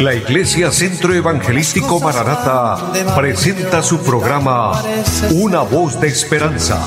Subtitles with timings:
[0.00, 2.76] La Iglesia Centro Evangelístico Maranata
[3.14, 4.82] presenta su programa
[5.30, 6.84] Una voz de esperanza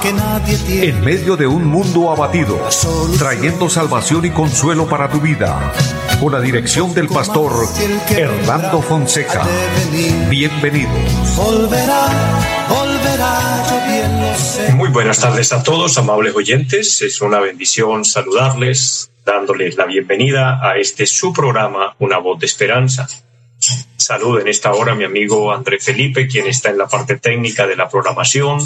[0.68, 2.60] en medio de un mundo abatido,
[3.18, 5.72] trayendo salvación y consuelo para tu vida.
[6.20, 7.54] Con la dirección del pastor
[8.10, 9.44] Hernando Fonseca.
[10.30, 11.38] Bienvenidos.
[14.76, 17.02] Muy buenas tardes a todos, amables oyentes.
[17.02, 23.08] Es una bendición saludarles dándoles la bienvenida a este su programa, Una voz de esperanza.
[23.98, 27.66] Saludo en esta hora a mi amigo André Felipe, quien está en la parte técnica
[27.66, 28.60] de la programación,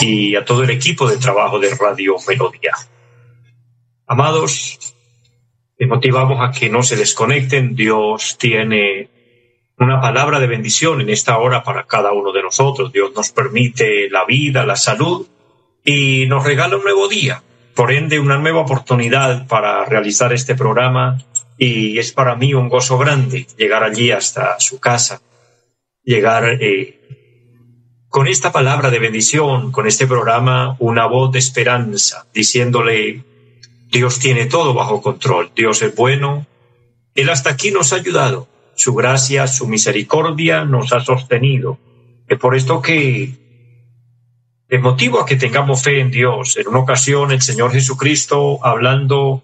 [0.00, 2.72] y a todo el equipo de trabajo de Radio Melodía.
[4.06, 4.78] Amados,
[5.78, 7.74] les motivamos a que no se desconecten.
[7.74, 9.08] Dios tiene
[9.80, 12.92] una palabra de bendición en esta hora para cada uno de nosotros.
[12.92, 15.26] Dios nos permite la vida, la salud
[15.84, 17.42] y nos regala un nuevo día
[17.74, 21.16] por ende una nueva oportunidad para realizar este programa
[21.56, 25.22] y es para mí un gozo grande llegar allí hasta su casa,
[26.04, 27.00] llegar eh,
[28.10, 33.24] con esta palabra de bendición, con este programa, una voz de esperanza, diciéndole,
[33.90, 36.46] Dios tiene todo bajo control, Dios es bueno,
[37.14, 38.46] Él hasta aquí nos ha ayudado,
[38.80, 41.78] su gracia, su misericordia nos ha sostenido.
[42.26, 43.34] Es por esto que
[44.68, 46.56] de motivo a que tengamos fe en Dios.
[46.56, 49.42] En una ocasión el Señor Jesucristo, hablando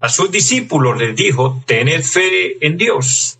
[0.00, 3.38] a sus discípulos, les dijo, tened fe en Dios.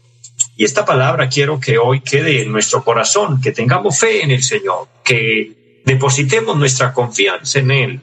[0.57, 4.43] Y esta palabra quiero que hoy quede en nuestro corazón, que tengamos fe en el
[4.43, 8.01] Señor, que depositemos nuestra confianza en Él,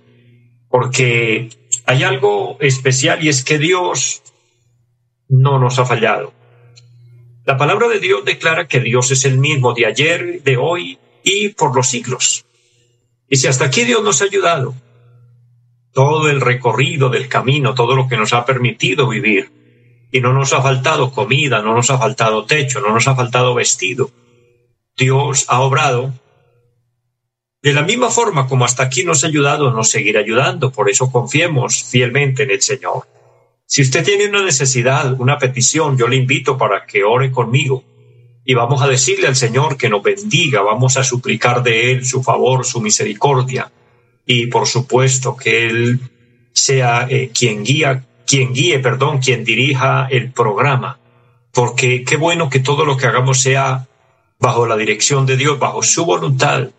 [0.70, 1.50] porque
[1.86, 4.22] hay algo especial y es que Dios
[5.28, 6.39] no nos ha fallado.
[7.50, 11.50] La palabra de Dios declara que Dios es el mismo de ayer, de hoy y
[11.50, 12.46] por los siglos.
[13.28, 14.76] Y si hasta aquí Dios nos ha ayudado,
[15.92, 19.50] todo el recorrido del camino, todo lo que nos ha permitido vivir,
[20.12, 23.56] y no nos ha faltado comida, no nos ha faltado techo, no nos ha faltado
[23.56, 24.12] vestido,
[24.96, 26.14] Dios ha obrado
[27.64, 30.72] de la misma forma como hasta aquí nos ha ayudado, nos seguirá ayudando.
[30.72, 33.08] Por eso confiemos fielmente en el Señor.
[33.70, 37.84] Si usted tiene una necesidad, una petición, yo le invito para que ore conmigo
[38.44, 42.24] y vamos a decirle al Señor que nos bendiga, vamos a suplicar de Él su
[42.24, 43.72] favor, su misericordia
[44.26, 46.00] y por supuesto que Él
[46.52, 51.00] sea eh, quien guía, quien guíe, perdón, quien dirija el programa,
[51.54, 53.88] porque qué bueno que todo lo que hagamos sea
[54.40, 56.70] bajo la dirección de Dios, bajo su voluntad,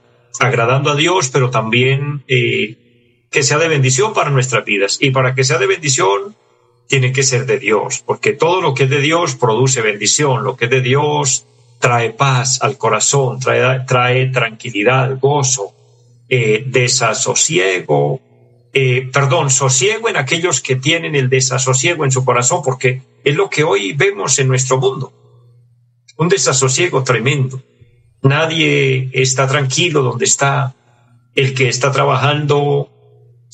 [0.41, 4.99] agradando a Dios, pero también eh, que sea de bendición para nuestras vidas.
[5.01, 6.35] Y para que sea de bendición,
[6.91, 10.57] tiene que ser de Dios, porque todo lo que es de Dios produce bendición, lo
[10.57, 11.47] que es de Dios
[11.79, 15.73] trae paz al corazón, trae, tranquilidad, gozo,
[16.29, 18.21] eh, desasosiego,
[18.73, 23.49] eh, perdón, sosiego en aquellos que tienen el desasosiego en su corazón, porque es lo
[23.49, 25.13] que hoy vemos en nuestro mundo.
[26.17, 27.63] Un desasosiego tremendo.
[28.23, 30.75] Nadie está tranquilo donde está.
[31.37, 32.90] El que está trabajando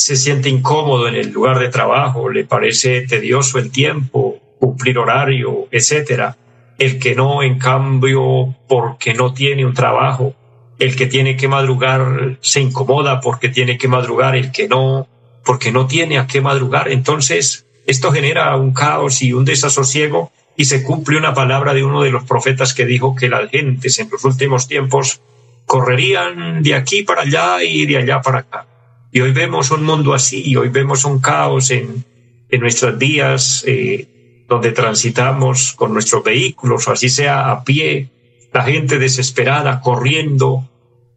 [0.07, 5.69] se siente incómodo en el lugar de trabajo, le parece tedioso el tiempo, cumplir horario,
[5.71, 6.37] etcétera
[6.79, 10.35] el que no, en cambio, porque no tiene un trabajo,
[10.79, 15.09] el que tiene que madrugar se incomoda porque tiene que madrugar, el que no,
[15.45, 16.89] porque no tiene a qué madrugar.
[16.89, 22.03] Entonces, esto genera un caos y un desasosiego y se cumple una palabra de uno
[22.03, 25.21] de los profetas que dijo que las gentes en los últimos tiempos
[25.65, 28.67] correrían de aquí para allá y de allá para acá.
[29.13, 32.05] Y hoy vemos un mundo así, y hoy vemos un caos en,
[32.49, 38.11] en nuestros días, eh, donde transitamos con nuestros vehículos, o así sea a pie,
[38.53, 40.69] la gente desesperada, corriendo,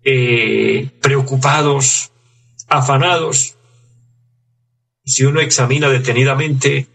[0.03, 2.11] eh, preocupados,
[2.67, 3.55] afanados.
[5.05, 6.87] Si uno examina detenidamente,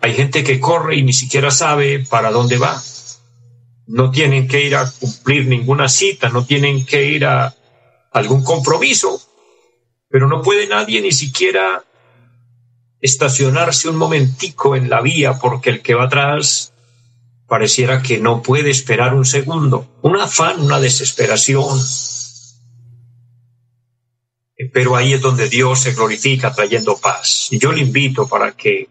[0.00, 2.80] hay gente que corre y ni siquiera sabe para dónde va.
[3.86, 7.54] No tienen que ir a cumplir ninguna cita, no tienen que ir a
[8.12, 9.20] algún compromiso,
[10.08, 11.84] pero no puede nadie ni siquiera
[13.00, 16.72] estacionarse un momentico en la vía porque el que va atrás
[17.46, 19.98] pareciera que no puede esperar un segundo.
[20.02, 21.78] Un afán, una desesperación.
[24.72, 27.48] Pero ahí es donde Dios se glorifica trayendo paz.
[27.50, 28.88] Y yo le invito para que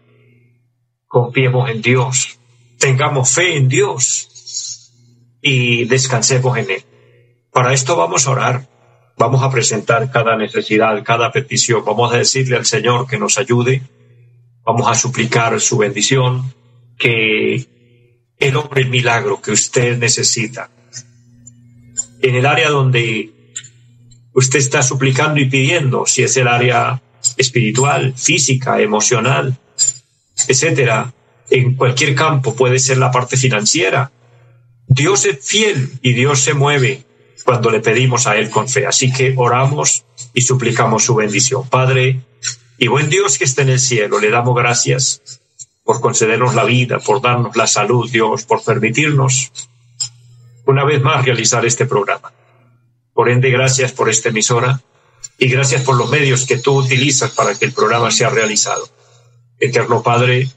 [1.06, 2.38] confiemos en Dios,
[2.78, 4.90] tengamos fe en Dios
[5.40, 6.84] y descansemos en Él.
[7.52, 8.68] Para esto vamos a orar,
[9.16, 13.82] vamos a presentar cada necesidad, cada petición, vamos a decirle al Señor que nos ayude
[14.66, 16.52] Vamos a suplicar su bendición,
[16.98, 17.64] que
[18.36, 20.70] el hombre milagro que usted necesita.
[22.20, 23.30] En el área donde
[24.32, 27.00] usted está suplicando y pidiendo, si es el área
[27.36, 29.56] espiritual, física, emocional,
[30.48, 31.14] etcétera,
[31.48, 34.10] en cualquier campo, puede ser la parte financiera.
[34.88, 37.05] Dios es fiel y Dios se mueve
[37.44, 38.86] cuando le pedimos a Él con fe.
[38.86, 40.04] Así que oramos
[40.34, 41.68] y suplicamos su bendición.
[41.68, 42.20] Padre
[42.78, 45.22] y buen Dios que está en el cielo, le damos gracias
[45.84, 49.52] por concedernos la vida, por darnos la salud, Dios, por permitirnos
[50.66, 52.32] una vez más realizar este programa.
[53.14, 54.80] Por ende, gracias por esta emisora
[55.38, 58.88] y gracias por los medios que tú utilizas para que el programa sea realizado.
[59.58, 60.50] Eterno Padre,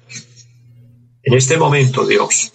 [1.24, 2.52] en este momento, Dios,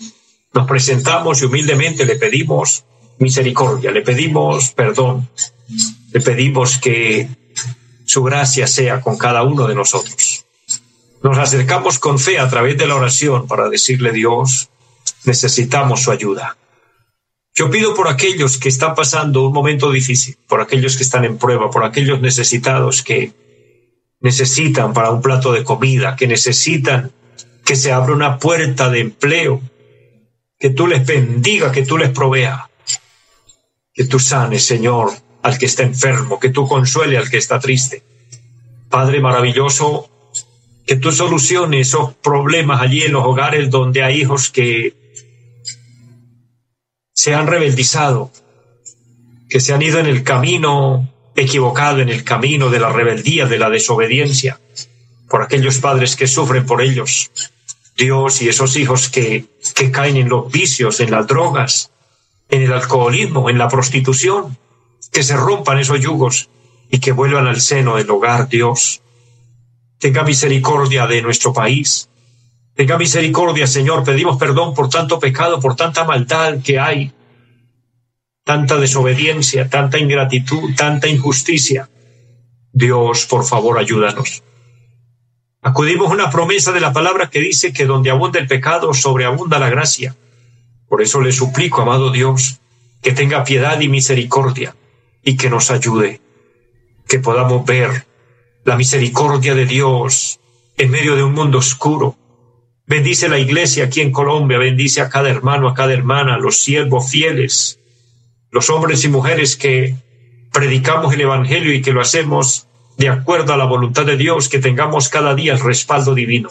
[0.53, 2.85] nos presentamos y humildemente le pedimos
[3.19, 5.29] misericordia, le pedimos perdón,
[6.13, 7.29] le pedimos que
[8.05, 10.45] su gracia sea con cada uno de nosotros.
[11.23, 14.69] Nos acercamos con fe a través de la oración para decirle Dios,
[15.25, 16.57] necesitamos su ayuda.
[17.55, 21.39] Yo pido por aquellos que están pasando un momento difícil, por aquellos que están en
[21.39, 23.33] prueba, por aquellos necesitados que
[24.21, 27.13] necesitan para un plato de comida, que necesitan
[27.65, 29.61] que se abra una puerta de empleo,
[30.59, 32.69] que tú les bendiga, que tú les provea,
[33.95, 35.13] que tú sanes, Señor,
[35.43, 38.03] al que está enfermo, que tú consuele al que está triste.
[38.91, 40.11] Padre maravilloso,
[40.85, 44.95] que tú soluciones esos problemas allí en los hogares donde hay hijos que
[47.13, 48.33] se han rebeldizado,
[49.49, 53.59] que se han ido en el camino equivocado, en el camino de la rebeldía, de
[53.59, 54.61] la desobediencia,
[55.29, 57.31] por aquellos padres que sufren por ellos.
[57.97, 59.45] Dios y esos hijos que,
[59.75, 61.93] que caen en los vicios, en las drogas,
[62.55, 64.57] en el alcoholismo, en la prostitución,
[65.13, 66.49] que se rompan esos yugos
[66.91, 69.03] y que vuelvan al seno del hogar, Dios.
[69.99, 72.09] Tenga misericordia de nuestro país,
[72.75, 74.03] Tenga misericordia, Señor.
[74.03, 77.13] Pedimos perdón por tanto pecado, por tanta maldad que hay,
[78.43, 81.89] tanta desobediencia, tanta ingratitud, tanta injusticia.
[82.73, 84.43] Dios, por favor, ayúdanos.
[85.63, 89.61] Acudimos a una promesa de la palabra que dice que donde abunda el pecado, sobreabunda
[89.61, 90.17] la gracia.
[90.89, 92.61] Por eso le suplico, amado Dios,
[93.03, 94.75] que tenga piedad y misericordia
[95.23, 96.21] y que nos ayude,
[97.09, 98.07] que podamos ver
[98.65, 100.41] la misericordia de Dios
[100.77, 102.17] en medio de un mundo oscuro,
[102.87, 107.11] Bendice la iglesia aquí en Colombia, bendice a cada hermano, a cada hermana, los siervos
[107.11, 107.79] fieles,
[108.51, 109.97] los hombres y mujeres que
[110.53, 114.59] predicamos el Evangelio y que lo hacemos de acuerdo a la voluntad de Dios, que
[114.59, 116.51] tengamos cada día el respaldo divino.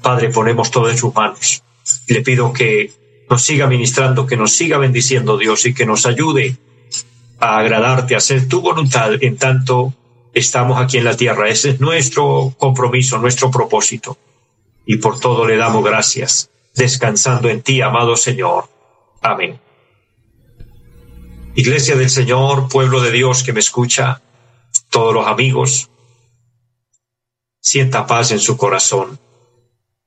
[0.00, 1.62] Padre, ponemos todo en sus manos.
[2.08, 2.90] Le pido que
[3.32, 6.58] nos siga ministrando, que nos siga bendiciendo Dios y que nos ayude
[7.40, 9.94] a agradarte, a hacer tu voluntad en tanto
[10.34, 11.48] estamos aquí en la tierra.
[11.48, 14.18] Ese es nuestro compromiso, nuestro propósito
[14.84, 18.68] y por todo le damos gracias, descansando en ti, amado Señor.
[19.22, 19.58] Amén.
[21.54, 24.20] Iglesia del Señor, pueblo de Dios que me escucha,
[24.90, 25.88] todos los amigos,
[27.60, 29.18] sienta paz en su corazón.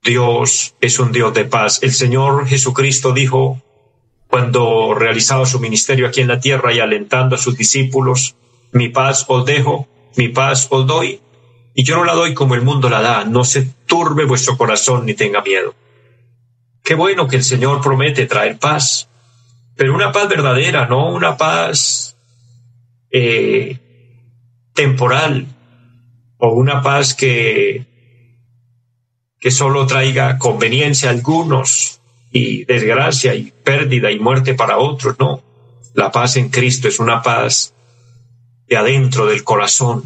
[0.06, 1.80] Dios es un Dios de paz.
[1.82, 3.60] El Señor Jesucristo dijo,
[4.28, 8.36] cuando realizaba su ministerio aquí en la tierra y alentando a sus discípulos,
[8.72, 11.22] mi paz os dejo, mi paz os doy,
[11.74, 15.08] y yo no la doy como el mundo la da, no se turbe vuestro corazón
[15.08, 15.74] ni tenga miedo.
[16.84, 19.10] Qué bueno que el Señor promete traer paz,
[19.76, 22.16] pero una paz verdadera, no una paz
[23.10, 23.80] eh,
[24.76, 25.48] temporal
[26.38, 27.95] o una paz que,
[29.40, 32.02] que solo traiga conveniencia a algunos
[32.32, 35.42] y desgracia y pérdida y muerte para otros, no.
[35.94, 37.74] La paz en Cristo es una paz
[38.68, 40.04] de adentro del corazón,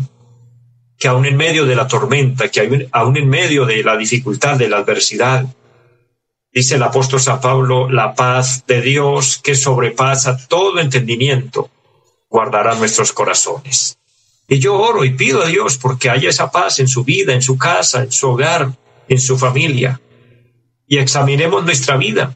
[0.98, 4.70] que aún en medio de la tormenta, que aún en medio de la dificultad, de
[4.70, 5.46] la adversidad,
[6.54, 11.70] dice el apóstol San Pablo, la paz de Dios que sobrepasa todo entendimiento,
[12.30, 13.98] guardará nuestros corazones.
[14.48, 17.42] Y yo oro y pido a Dios porque haya esa paz en su vida, en
[17.42, 18.72] su casa, en su hogar,
[19.10, 20.00] en su familia.
[20.88, 22.36] Y examinemos nuestra vida,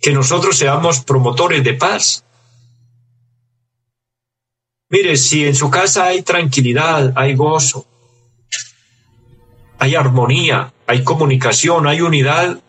[0.00, 2.24] que nosotros seamos promotores de paz,
[4.92, 7.86] Mire, si en su casa hay tranquilidad, hay gozo,
[9.78, 12.60] hay armonía, hay comunicación, hay unidad,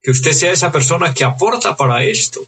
[0.00, 2.40] que usted sea esa persona que aporta para esto.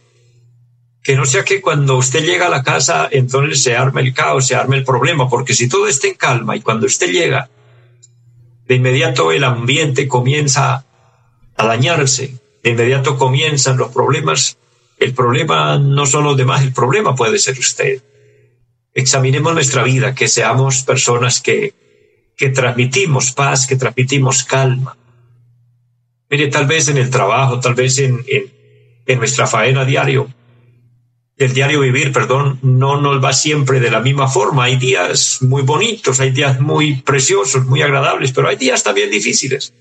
[1.03, 4.47] Que no sea que cuando usted llega a la casa, entonces se arme el caos,
[4.47, 7.49] se arme el problema, porque si todo está en calma y cuando usted llega,
[8.69, 10.85] de inmediato el ambiente comienza
[11.57, 14.59] a dañarse, de inmediato comienzan los problemas,
[14.99, 18.03] el problema no son los demás, el problema puede ser usted.
[18.93, 21.73] Examinemos nuestra vida, que seamos personas que,
[22.37, 24.95] que transmitimos paz, que transmitimos calma.
[26.29, 28.53] Mire, tal vez en el trabajo, tal vez en, en,
[29.07, 30.29] en nuestra faena diario,
[31.39, 34.65] el diario vivir, perdón, no nos va siempre de la misma forma.
[34.65, 39.73] Hay días muy bonitos, hay días muy preciosos, muy agradables, pero hay días también difíciles.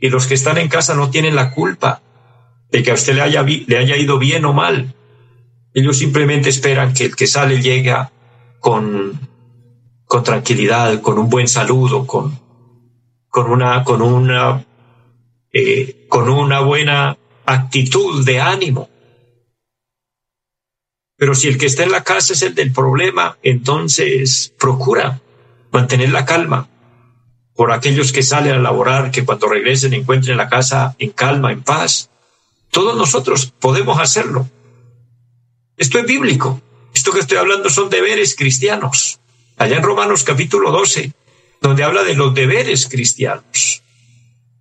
[0.00, 2.00] Y los que están en casa no tienen la culpa
[2.70, 4.94] de que a usted le haya, le haya ido bien o mal.
[5.74, 7.94] Ellos simplemente esperan que el que sale llegue
[8.58, 9.20] con,
[10.06, 12.40] con tranquilidad, con un buen saludo, con,
[13.28, 14.64] con una, con una,
[15.52, 18.88] eh, con una buena actitud de ánimo.
[21.22, 25.20] Pero si el que está en la casa es el del problema, entonces procura
[25.70, 26.68] mantener la calma
[27.54, 31.62] por aquellos que salen a laborar, que cuando regresen encuentren la casa en calma, en
[31.62, 32.10] paz.
[32.72, 34.50] Todos nosotros podemos hacerlo.
[35.76, 36.60] Esto es bíblico.
[36.92, 39.20] Esto que estoy hablando son deberes cristianos.
[39.58, 41.12] Allá en Romanos capítulo 12,
[41.60, 43.84] donde habla de los deberes cristianos.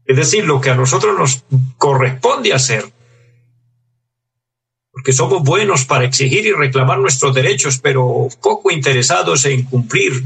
[0.05, 1.43] Es decir, lo que a nosotros nos
[1.79, 2.85] corresponde hacer.
[4.91, 10.23] Porque somos buenos para exigir y reclamar nuestros derechos, pero poco interesados en cumplir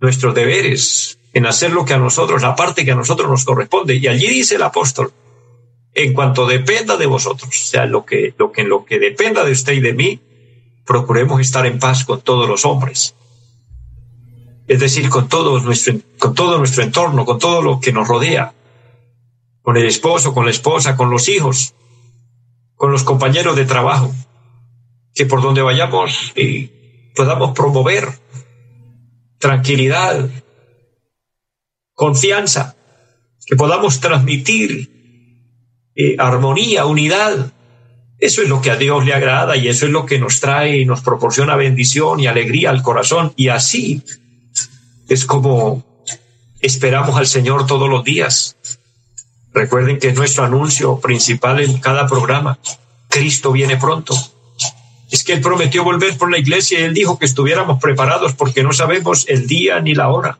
[0.00, 3.96] nuestros deberes, en hacer lo que a nosotros, la parte que a nosotros nos corresponde.
[3.96, 5.12] Y allí dice el apóstol,
[5.94, 9.44] en cuanto dependa de vosotros, o sea, lo que, lo que en lo que dependa
[9.44, 10.20] de usted y de mí,
[10.84, 13.14] procuremos estar en paz con todos los hombres.
[14.68, 18.52] Es decir, con todo nuestro, con todo nuestro entorno, con todo lo que nos rodea,
[19.62, 21.74] con el esposo, con la esposa, con los hijos,
[22.76, 24.14] con los compañeros de trabajo,
[25.14, 28.08] que por donde vayamos eh, podamos promover
[29.38, 30.28] tranquilidad,
[31.94, 32.76] confianza,
[33.46, 34.90] que podamos transmitir
[35.94, 37.52] eh, armonía, unidad.
[38.18, 40.78] Eso es lo que a Dios le agrada y eso es lo que nos trae
[40.78, 43.32] y nos proporciona bendición y alegría al corazón.
[43.36, 44.02] Y así
[45.08, 45.84] es como
[46.60, 48.56] esperamos al Señor todos los días.
[49.56, 52.58] Recuerden que es nuestro anuncio principal en cada programa.
[53.08, 54.14] Cristo viene pronto.
[55.10, 58.62] Es que Él prometió volver por la iglesia y Él dijo que estuviéramos preparados porque
[58.62, 60.38] no sabemos el día ni la hora.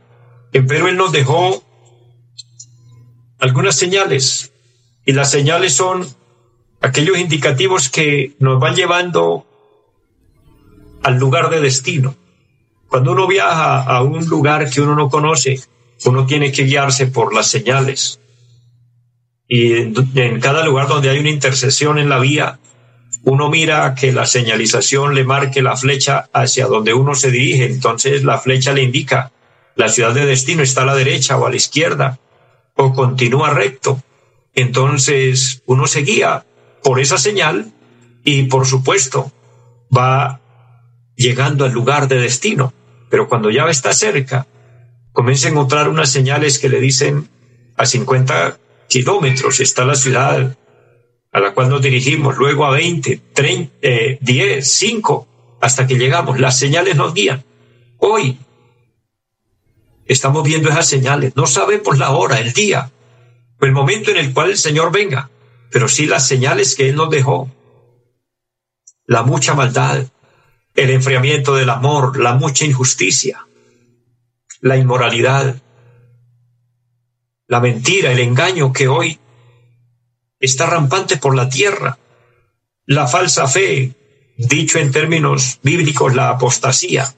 [0.52, 1.64] Pero Él nos dejó
[3.38, 4.52] algunas señales
[5.06, 6.06] y las señales son
[6.82, 9.46] aquellos indicativos que nos van llevando
[11.02, 12.14] al lugar de destino.
[12.88, 15.58] Cuando uno viaja a un lugar que uno no conoce,
[16.04, 18.20] uno tiene que guiarse por las señales.
[19.48, 22.58] Y en, cada lugar donde hay una intersección en la vía,
[23.22, 27.66] uno mira que la señalización le marque la flecha hacia donde uno se dirige.
[27.66, 29.32] Entonces la flecha le indica
[29.76, 32.18] la ciudad de destino está a la derecha o a la izquierda
[32.74, 34.02] o continúa recto.
[34.54, 36.46] Entonces uno se guía
[36.82, 37.72] por esa señal
[38.24, 39.30] y por supuesto
[39.96, 40.40] va
[41.14, 42.72] llegando al lugar de destino.
[43.10, 44.46] Pero cuando ya está cerca,
[45.12, 47.28] comienza a encontrar unas señales que le dicen
[47.76, 50.56] a 50 kilómetros está la ciudad
[51.32, 53.74] a la cual nos dirigimos, luego a 20, 30,
[54.20, 55.28] 10, 5,
[55.60, 56.40] hasta que llegamos.
[56.40, 57.44] Las señales nos guían.
[57.98, 58.38] Hoy
[60.06, 61.36] estamos viendo esas señales.
[61.36, 62.90] No sabemos la hora, el día,
[63.60, 65.30] el momento en el cual el Señor venga,
[65.70, 67.50] pero sí las señales que Él nos dejó.
[69.04, 70.04] La mucha maldad,
[70.74, 73.46] el enfriamiento del amor, la mucha injusticia,
[74.60, 75.62] la inmoralidad,
[77.48, 79.18] la mentira, el engaño que hoy
[80.40, 81.98] está rampante por la tierra,
[82.84, 83.94] la falsa fe,
[84.36, 87.14] dicho en términos bíblicos, la apostasía.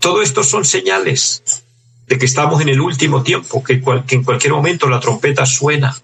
[0.00, 1.64] Todo esto son señales
[2.06, 5.96] de que estamos en el último tiempo, que, en cualquier momento la trompeta suena,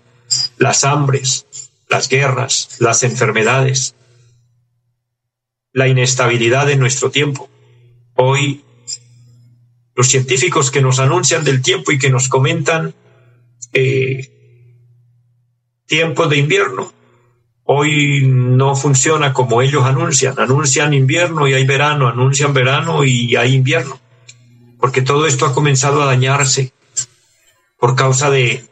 [0.56, 1.46] las hambres,
[1.88, 3.94] las guerras, las enfermedades,
[5.72, 7.48] la inestabilidad en nuestro tiempo.
[8.14, 8.64] Hoy,
[9.94, 12.94] los científicos que nos anuncian del tiempo y que nos comentan
[13.72, 14.28] eh,
[15.86, 16.92] tiempo de invierno,
[17.64, 20.38] hoy no funciona como ellos anuncian.
[20.38, 24.02] Anuncian invierno y hay verano, anuncian verano y hay invierno
[24.82, 26.72] porque todo esto ha comenzado a dañarse
[27.78, 28.64] por causa de,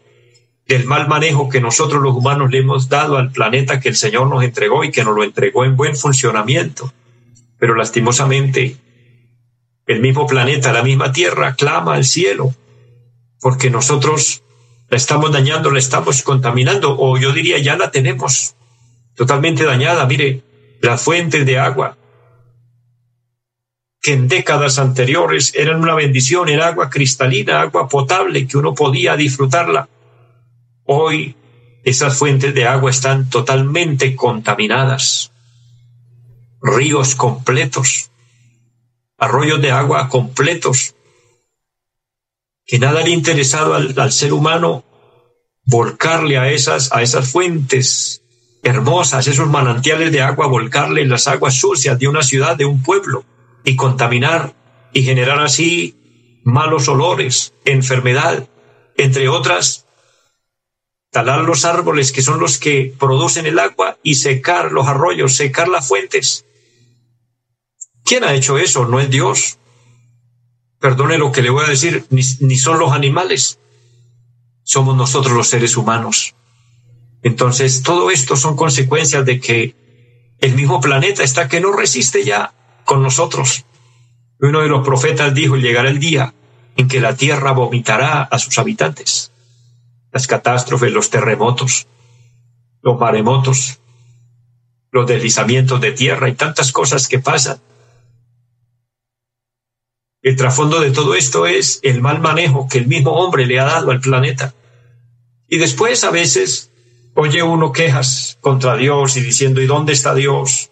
[0.66, 4.26] del mal manejo que nosotros los humanos le hemos dado al planeta que el Señor
[4.26, 6.92] nos entregó y que nos lo entregó en buen funcionamiento.
[7.60, 8.76] Pero lastimosamente,
[9.86, 12.52] el mismo planeta, la misma Tierra, clama al cielo,
[13.40, 14.42] porque nosotros
[14.90, 18.56] la estamos dañando, la estamos contaminando, o yo diría ya la tenemos
[19.14, 20.04] totalmente dañada.
[20.04, 20.42] Mire,
[20.82, 21.96] las fuentes de agua,
[24.02, 29.16] que en décadas anteriores eran una bendición, el agua cristalina, agua potable, que uno podía
[29.16, 29.88] disfrutarla.
[30.84, 31.36] Hoy
[31.84, 35.30] esas fuentes de agua están totalmente contaminadas.
[36.60, 38.10] Ríos completos,
[39.18, 40.96] arroyos de agua completos,
[42.70, 44.84] que nada le ha interesado al, al ser humano
[45.64, 48.22] volcarle a esas, a esas fuentes
[48.62, 53.24] hermosas, esos manantiales de agua, volcarle las aguas sucias de una ciudad, de un pueblo
[53.64, 54.54] y contaminar
[54.92, 58.48] y generar así malos olores, enfermedad,
[58.96, 59.86] entre otras
[61.10, 65.66] talar los árboles que son los que producen el agua y secar los arroyos, secar
[65.66, 66.46] las fuentes.
[68.04, 68.86] ¿Quién ha hecho eso?
[68.86, 69.58] No es Dios.
[70.80, 72.22] Perdone lo que le voy a decir, ni,
[72.56, 73.58] son los animales,
[74.62, 76.34] somos nosotros los seres humanos.
[77.22, 79.76] Entonces, todo esto son consecuencias de que
[80.38, 82.54] el mismo planeta está que no resiste ya
[82.86, 83.66] con nosotros.
[84.40, 86.32] Uno de los profetas dijo, llegará el día
[86.76, 89.32] en que la tierra vomitará a sus habitantes.
[90.12, 91.88] Las catástrofes, los terremotos,
[92.80, 93.80] los maremotos,
[94.90, 97.60] los deslizamientos de tierra y tantas cosas que pasan.
[100.22, 103.64] El trasfondo de todo esto es el mal manejo que el mismo hombre le ha
[103.64, 104.54] dado al planeta.
[105.48, 106.70] Y después a veces
[107.14, 110.70] oye uno quejas contra Dios y diciendo, ¿y dónde está Dios?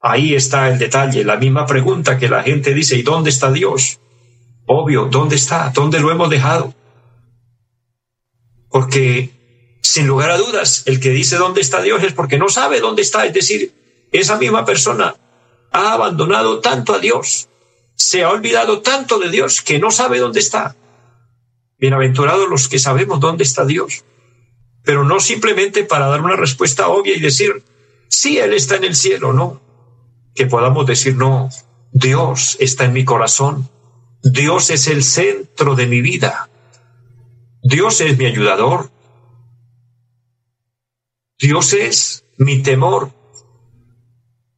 [0.00, 3.98] Ahí está el detalle, la misma pregunta que la gente dice, ¿y dónde está Dios?
[4.66, 5.70] Obvio, ¿dónde está?
[5.74, 6.74] ¿Dónde lo hemos dejado?
[8.68, 9.30] Porque,
[9.82, 13.02] sin lugar a dudas, el que dice dónde está Dios es porque no sabe dónde
[13.02, 13.26] está.
[13.26, 13.72] Es decir,
[14.12, 15.14] esa misma persona
[15.72, 17.48] ha abandonado tanto a Dios,
[18.06, 20.76] se ha olvidado tanto de Dios que no sabe dónde está.
[21.76, 24.04] Bienaventurados los que sabemos dónde está Dios,
[24.84, 27.64] pero no simplemente para dar una respuesta obvia y decir,
[28.08, 29.60] sí, Él está en el cielo, no.
[30.36, 31.48] Que podamos decir, no,
[31.90, 33.68] Dios está en mi corazón,
[34.22, 36.48] Dios es el centro de mi vida.
[37.60, 38.88] Dios es mi ayudador.
[41.40, 43.10] Dios es mi temor.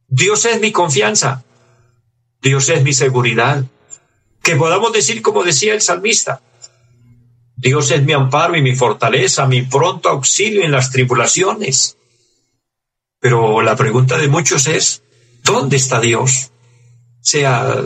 [0.07, 1.43] Dios es mi confianza.
[2.41, 3.63] Dios es mi seguridad.
[4.41, 6.41] Que podamos decir como decía el salmista,
[7.55, 11.97] Dios es mi amparo y mi fortaleza, mi pronto auxilio en las tribulaciones.
[13.19, 15.03] Pero la pregunta de muchos es,
[15.43, 16.51] ¿dónde está Dios?
[16.51, 17.83] O sea,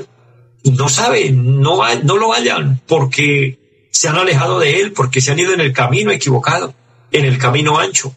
[0.64, 5.40] no saben, no, no lo hallan porque se han alejado de Él, porque se han
[5.40, 6.76] ido en el camino equivocado,
[7.12, 8.16] en el camino ancho.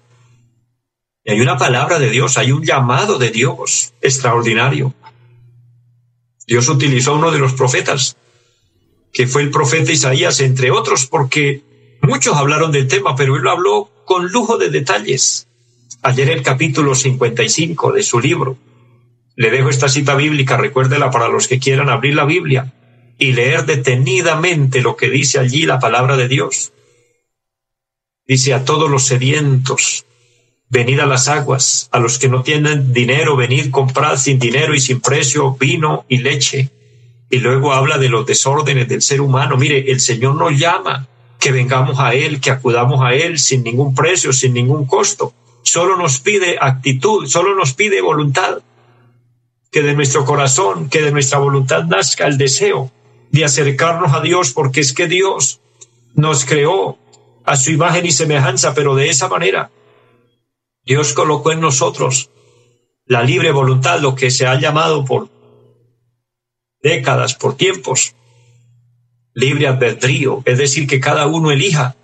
[1.24, 4.94] Y hay una palabra de Dios, hay un llamado de Dios extraordinario.
[6.46, 8.16] Dios utilizó a uno de los profetas,
[9.12, 11.62] que fue el profeta Isaías, entre otros, porque
[12.02, 15.48] muchos hablaron del tema, pero él lo habló con lujo de detalles.
[16.02, 18.58] Ayer el capítulo 55 de su libro,
[19.34, 22.72] le dejo esta cita bíblica, recuérdela para los que quieran abrir la Biblia
[23.18, 26.72] y leer detenidamente lo que dice allí la palabra de Dios.
[28.26, 30.04] Dice a todos los sedientos,
[30.68, 34.80] venid a las aguas, a los que no tienen dinero, venid, comprad sin dinero y
[34.80, 36.70] sin precio vino y leche.
[37.30, 39.56] Y luego habla de los desórdenes del ser humano.
[39.56, 43.94] Mire, el Señor nos llama que vengamos a Él, que acudamos a Él sin ningún
[43.94, 45.32] precio, sin ningún costo.
[45.62, 48.58] Solo nos pide actitud, solo nos pide voluntad
[49.70, 52.90] que de nuestro corazón, que de nuestra voluntad nazca el deseo
[53.30, 55.60] de acercarnos a Dios, porque es que Dios
[56.14, 56.98] nos creó
[57.44, 59.70] a su imagen y semejanza, pero de esa manera
[60.86, 62.30] Dios colocó en nosotros
[63.06, 65.28] la libre voluntad, lo que se ha llamado por
[66.80, 68.14] décadas, por tiempos,
[69.34, 71.96] libre albedrío, es decir, que cada uno elija.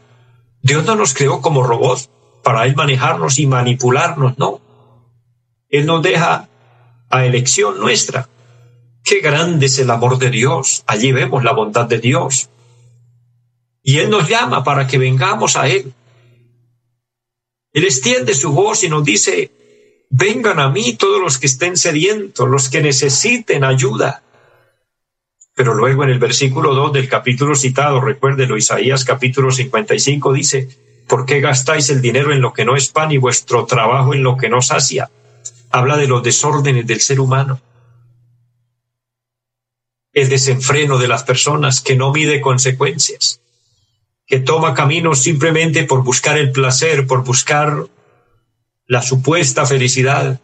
[0.62, 2.10] Dios no nos creó como robots
[2.42, 4.60] para Él manejarnos y manipularnos, no.
[5.68, 6.48] Él nos deja
[7.08, 8.28] a elección nuestra.
[9.04, 10.82] Qué grande es el amor de Dios.
[10.88, 12.48] Allí vemos la bondad de Dios.
[13.80, 15.94] Y Él nos llama para que vengamos a Él.
[17.72, 19.50] Él extiende su voz y nos dice,
[20.10, 24.22] vengan a mí todos los que estén sedientos, los que necesiten ayuda.
[25.54, 30.68] Pero luego en el versículo 2 del capítulo citado, recuérdelo, Isaías capítulo 55 dice,
[31.06, 34.22] ¿por qué gastáis el dinero en lo que no es pan y vuestro trabajo en
[34.22, 35.10] lo que no sacia?
[35.72, 37.60] habla de los desórdenes del ser humano,
[40.12, 43.40] el desenfreno de las personas que no mide consecuencias,
[44.32, 47.86] que toma caminos simplemente por buscar el placer, por buscar
[48.86, 50.40] la supuesta felicidad,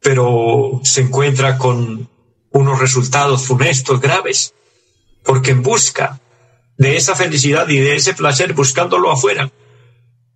[0.00, 2.08] pero se encuentra con
[2.52, 4.54] unos resultados funestos, graves,
[5.24, 6.22] porque en busca
[6.78, 9.52] de esa felicidad y de ese placer, buscándolo afuera,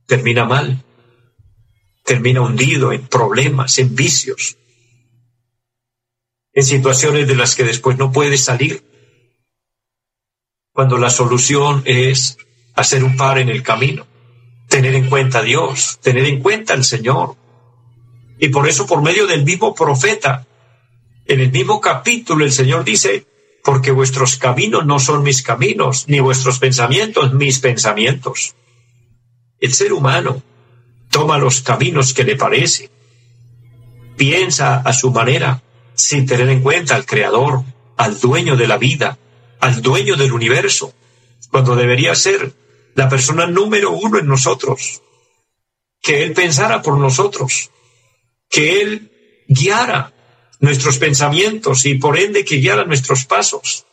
[0.07, 0.85] termina mal
[2.05, 4.59] termina hundido en problemas, en vicios,
[6.53, 8.83] en situaciones de las que después no puede salir,
[10.79, 12.39] cuando la solución es
[12.77, 14.07] hacer un par en el camino,
[14.69, 17.35] tener en cuenta a Dios, tener en cuenta al Señor.
[18.39, 20.47] Y por eso, por medio del mismo profeta,
[21.27, 23.27] en el mismo capítulo, el Señor dice,
[23.65, 28.55] porque vuestros caminos no son mis caminos, ni vuestros pensamientos mis pensamientos.
[29.59, 30.45] El ser humano
[31.11, 32.89] toma los caminos que le parece,
[34.17, 35.61] piensa a su manera,
[35.95, 37.65] sin tener en cuenta al Creador,
[37.97, 39.19] al dueño de la vida,
[39.61, 40.95] al dueño del universo,
[41.51, 42.53] cuando debería ser
[42.95, 45.03] la persona número uno en nosotros,
[46.03, 47.71] que Él pensara por nosotros,
[48.49, 50.13] que Él guiara
[50.61, 53.87] nuestros pensamientos y por ende que guiara nuestros pasos.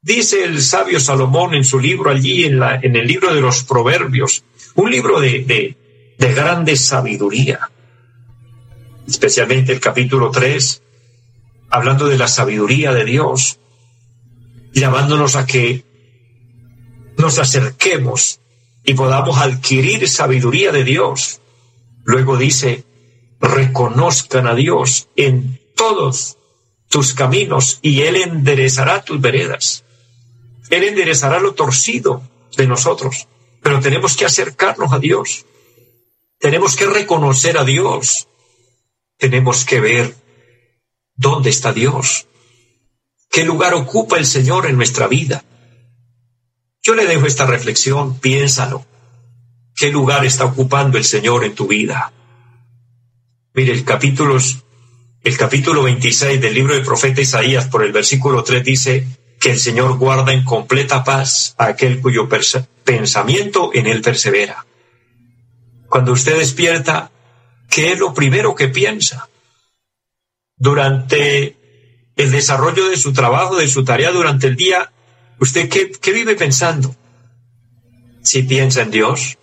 [0.00, 3.64] Dice el sabio Salomón en su libro allí, en, la, en el libro de los
[3.64, 4.44] Proverbios,
[4.76, 5.76] un libro de, de,
[6.16, 7.70] de grande sabiduría,
[9.06, 10.82] especialmente el capítulo 3,
[11.70, 13.58] hablando de la sabiduría de Dios,
[14.72, 15.84] llamándonos a que
[17.16, 18.40] nos acerquemos
[18.84, 21.40] y podamos adquirir sabiduría de Dios.
[22.04, 22.84] Luego dice,
[23.40, 26.38] reconozcan a Dios en todos
[26.88, 29.84] tus caminos y Él enderezará tus veredas.
[30.70, 32.22] Él enderezará lo torcido
[32.56, 33.28] de nosotros,
[33.62, 35.44] pero tenemos que acercarnos a Dios.
[36.38, 38.28] Tenemos que reconocer a Dios.
[39.18, 40.14] Tenemos que ver
[41.16, 42.27] dónde está Dios.
[43.30, 45.44] ¿Qué lugar ocupa el Señor en nuestra vida?
[46.82, 48.86] Yo le dejo esta reflexión, piénsalo.
[49.76, 52.12] ¿Qué lugar está ocupando el Señor en tu vida?
[53.54, 54.38] Mire, el capítulo,
[55.22, 59.06] el capítulo 26 del libro del profeta Isaías por el versículo 3 dice
[59.38, 62.28] que el Señor guarda en completa paz a aquel cuyo
[62.84, 64.64] pensamiento en él persevera.
[65.88, 67.10] Cuando usted despierta,
[67.68, 69.28] ¿qué es lo primero que piensa?
[70.56, 71.57] Durante
[72.18, 74.92] el desarrollo de su trabajo, de su tarea durante el día,
[75.38, 76.94] ¿usted qué, vive pensando?
[78.22, 79.38] Si piensa en Dios,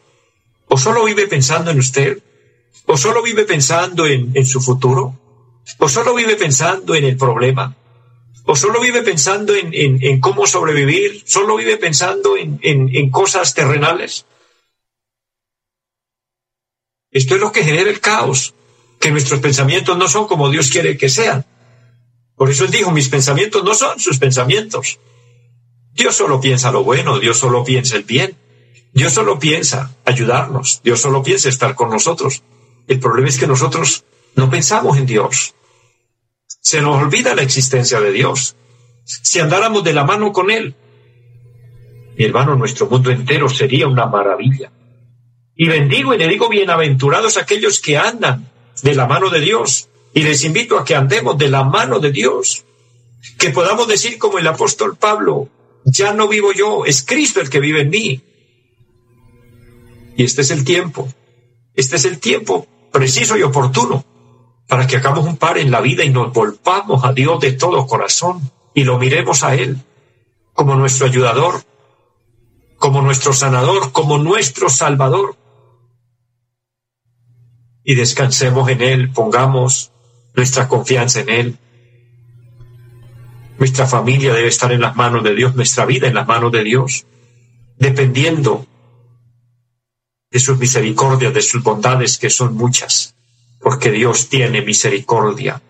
[0.68, 2.22] o solo vive pensando en usted,
[2.86, 5.18] o solo vive pensando en, su futuro,
[5.80, 7.74] o solo vive pensando en el problema,
[8.44, 14.26] o solo vive pensando en, cómo sobrevivir, solo vive pensando en cosas terrenales.
[17.10, 18.54] Esto es lo que genera el caos,
[19.00, 21.46] que nuestros pensamientos no son como Dios quiere que sean.
[22.36, 25.00] Por eso él dijo, mis pensamientos no son sus pensamientos.
[25.94, 28.38] Dios solo piensa lo bueno, Dios solo piensa el bien.
[28.94, 32.44] Dios solo piensa ayudarnos, Dios solo piensa estar con nosotros.
[32.88, 35.54] El problema es que nosotros no pensamos en Dios.
[36.62, 38.56] Se nos olvida la existencia de Dios.
[39.04, 40.76] Si andáramos de la mano con Él,
[42.18, 44.72] mi hermano, nuestro mundo entero sería una maravilla.
[45.56, 48.50] Y bendigo y le digo bienaventurados aquellos que andan
[48.82, 52.10] de la mano de Dios, y les invito a que andemos de la mano de
[52.10, 52.64] Dios,
[53.38, 55.50] que podamos decir como el apóstol Pablo,
[55.84, 58.24] ya no vivo yo, es Cristo el que vive en mí.
[60.16, 61.10] Y este es el tiempo,
[61.74, 64.06] este es el tiempo preciso y oportuno
[64.70, 67.86] para que hagamos un par en la vida y nos volvamos a Dios de todo
[67.86, 68.40] corazón
[68.74, 69.82] y lo miremos a Él
[70.54, 71.62] como nuestro ayudador,
[72.78, 75.36] como nuestro sanador, como nuestro salvador.
[77.84, 79.92] Y descansemos en Él, pongamos
[80.36, 81.58] nuestra confianza en Él.
[83.58, 86.64] Nuestra familia debe estar en las manos de Dios, nuestra vida en las manos de
[86.64, 87.06] Dios,
[87.78, 88.66] dependiendo
[90.30, 93.16] de sus misericordias, de sus bondades, que son muchas,
[93.62, 95.62] porque Dios tiene misericordia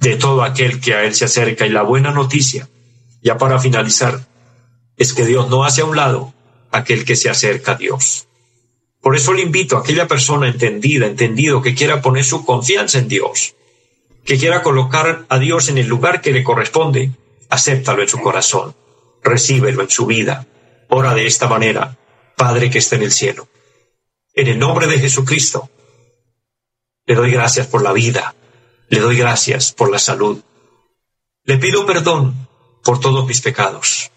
[0.00, 1.66] de todo aquel que a Él se acerca.
[1.66, 2.68] Y la buena noticia,
[3.22, 4.26] ya para finalizar,
[4.96, 6.34] es que Dios no hace a un lado
[6.72, 8.26] aquel que se acerca a Dios.
[9.00, 13.06] Por eso le invito a aquella persona entendida, entendido, que quiera poner su confianza en
[13.06, 13.54] Dios,
[14.28, 17.12] que quiera colocar a Dios en el lugar que le corresponde,
[17.48, 18.76] acéptalo en su corazón,
[19.22, 20.46] recíbelo en su vida.
[20.90, 21.96] Ora de esta manera,
[22.36, 23.48] Padre que está en el cielo.
[24.34, 25.70] En el nombre de Jesucristo,
[27.06, 28.34] le doy gracias por la vida,
[28.90, 30.42] le doy gracias por la salud.
[31.44, 32.48] Le pido perdón
[32.84, 34.10] por todos mis pecados.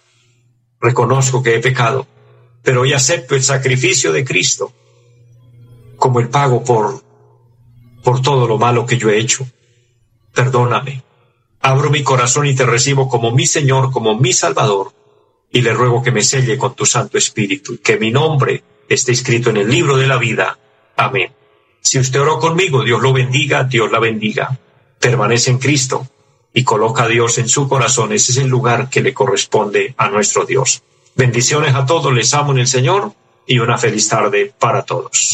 [0.81, 2.05] Reconozco que he pecado,
[2.63, 4.73] pero hoy acepto el sacrificio de Cristo
[5.95, 7.01] como el pago por,
[8.03, 9.47] por todo lo malo que yo he hecho
[10.33, 11.03] perdóname.
[11.61, 14.93] Abro mi corazón y te recibo como mi Señor, como mi Salvador,
[15.51, 19.49] y le ruego que me selle con tu Santo Espíritu, que mi nombre esté escrito
[19.49, 20.57] en el libro de la vida.
[20.97, 21.31] Amén.
[21.81, 24.57] Si usted oró conmigo, Dios lo bendiga, Dios la bendiga.
[24.99, 26.07] Permanece en Cristo
[26.53, 28.13] y coloca a Dios en su corazón.
[28.13, 30.83] Ese es el lugar que le corresponde a nuestro Dios.
[31.15, 33.13] Bendiciones a todos, les amo en el Señor
[33.45, 35.33] y una feliz tarde para todos.